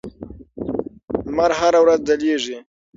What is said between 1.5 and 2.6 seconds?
هره ورځ ځلېږي.